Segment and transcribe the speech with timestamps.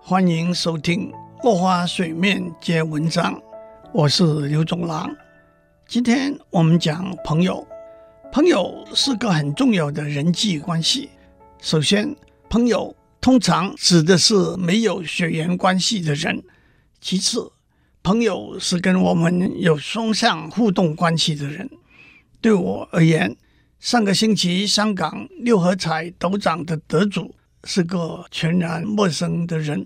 [0.00, 1.10] 欢迎收听
[1.42, 3.34] 《落花水面皆文章》，
[3.92, 5.14] 我是刘总郎。
[5.86, 7.66] 今天我们讲朋友，
[8.32, 11.10] 朋友是个很重要的人际关系。
[11.60, 12.14] 首先，
[12.48, 16.36] 朋友通常指的是没有血缘关系的人；
[17.00, 17.50] 其次，
[18.02, 21.68] 朋友是跟我们有双向互动关系的人。
[22.40, 23.36] 对我而言，
[23.80, 27.34] 上个星期香港六合彩斗奖的得主
[27.66, 29.84] 是个全然陌生的人。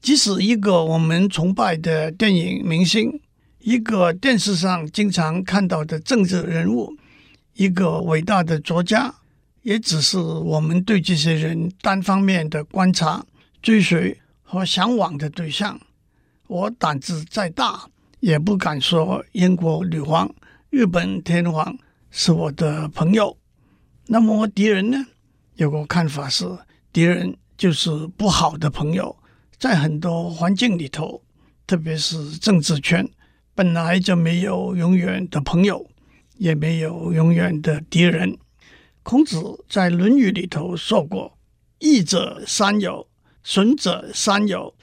[0.00, 3.20] 即使一个我们崇拜的电影明星，
[3.58, 6.96] 一个电视上经常看到的政治人物，
[7.54, 9.14] 一个伟大的作家，
[9.60, 13.22] 也只是我们对这些人单方面的观察、
[13.60, 15.78] 追随和向往的对象。
[16.46, 17.86] 我胆子再大，
[18.20, 20.34] 也不敢说英国女皇、
[20.70, 21.76] 日本天皇
[22.10, 23.36] 是我的朋友。
[24.06, 25.06] 那么敌人呢？
[25.56, 26.46] 有个看法是，
[26.92, 29.16] 敌人就是不好的朋友。
[29.58, 31.22] 在很多环境里头，
[31.66, 33.08] 特别是政治圈，
[33.54, 35.86] 本来就没有永远的朋友，
[36.38, 38.38] 也没有永远的敌人。
[39.02, 41.38] 孔子在《论语》里头说过
[41.78, 43.06] ：“益者三友，
[43.42, 44.74] 损者三友。”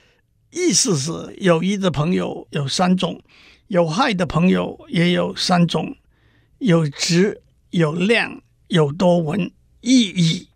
[0.50, 3.20] 意思是有益的朋友有三种，
[3.66, 5.94] 有害的朋友也有三种：
[6.58, 9.50] 有直、有量、有多闻。
[9.80, 10.48] 意义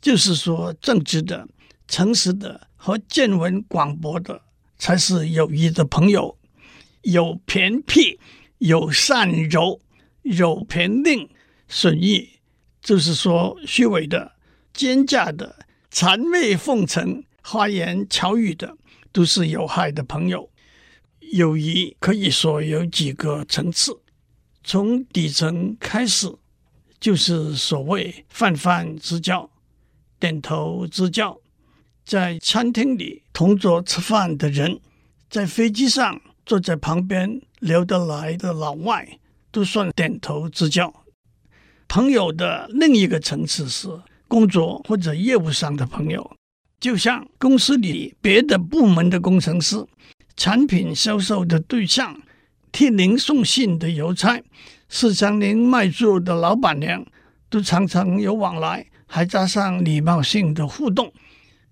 [0.00, 1.48] 就是说，正直的、
[1.88, 2.68] 诚实的。
[2.78, 4.42] 和见闻广博的
[4.78, 6.38] 才是有益的朋友。
[7.02, 8.16] 有偏僻，
[8.58, 9.80] 有善柔，
[10.22, 11.28] 有偏佞，
[11.66, 12.28] 损益，
[12.80, 14.36] 就是说虚伪的、
[14.72, 18.76] 奸诈的、谄媚奉承、花言巧语的，
[19.10, 20.48] 都是有害的朋友。
[21.32, 23.98] 友谊可以说有几个层次，
[24.62, 26.32] 从底层开始，
[27.00, 29.50] 就是所谓泛泛之交、
[30.26, 31.38] 点头之交。
[32.04, 34.80] 在餐厅里同桌吃饭的人，
[35.30, 39.20] 在飞机上坐在旁边聊得来的老外，
[39.52, 40.92] 都算点头之交。
[41.86, 43.88] 朋友的另一个层次是
[44.26, 46.28] 工作或者业务上的朋友，
[46.80, 49.76] 就像公司里别的部门的工程师、
[50.36, 52.20] 产品销售的对象、
[52.72, 54.42] 替您送信的邮差、
[54.88, 57.06] 市场您卖猪的老板娘，
[57.48, 61.12] 都常常有往来，还加上礼貌性的互动。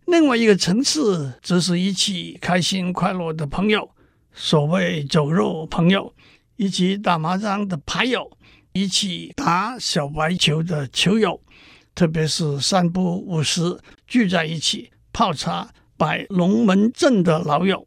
[0.06, 3.90] 另外一个层次，则是一起开心快乐的朋友，
[4.32, 6.12] 所谓酒肉朋友；
[6.56, 8.30] 一起打麻将的牌友，
[8.72, 11.40] 一起打小白球的球友，
[11.94, 17.86] 特别是三不五时聚在一起泡茶摆龙门阵的老友。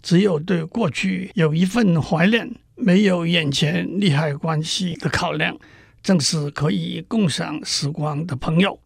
[0.00, 5.58] 只有对过去有一份怀念，没有眼前利害关系的考量，
[6.02, 8.78] 正是可以共享时光的朋友。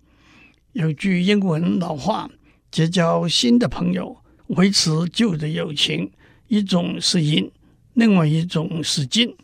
[0.72, 2.30] 有句英文老话。
[2.70, 4.16] 结交新的朋友，
[4.46, 6.10] 维持旧的友情，
[6.48, 7.52] 一种是银，
[7.92, 9.36] 另外一种是金。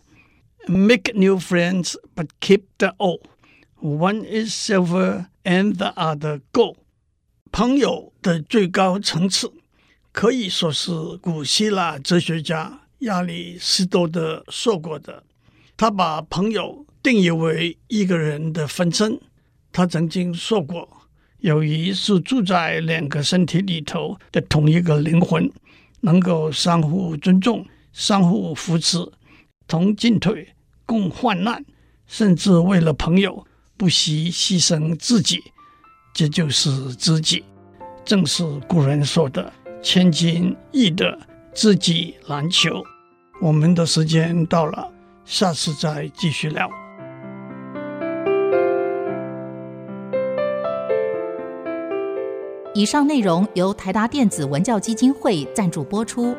[0.66, 3.20] Make new friends, but keep the old.
[3.82, 6.76] One is silver, and the other gold.
[7.52, 9.52] 朋友的最高层次，
[10.10, 10.90] 可以说是
[11.20, 15.22] 古希腊哲学家亚里士多德说过的。
[15.76, 19.20] 他把朋友定义为一个人的分身。
[19.70, 20.97] 他曾经说过。
[21.40, 25.50] 友谊是住在两个身体里头的同一个灵魂，
[26.00, 28.98] 能够相互尊重、相互扶持、
[29.66, 30.48] 同进退、
[30.84, 31.64] 共患难，
[32.06, 35.40] 甚至为了朋友不惜牺牲自己，
[36.12, 37.44] 这就是知己。
[38.04, 41.18] 正是古人说的“千金易得，
[41.54, 42.82] 知己难求”。
[43.40, 44.90] 我们的时间到了，
[45.24, 46.68] 下次再继续聊。
[52.74, 56.36] 以上内容由台达电子文教基金会赞助播出。